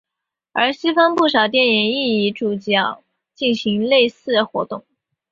[0.53, 3.03] 而西方不少电影亦以主角
[3.35, 4.83] 进行类似活动。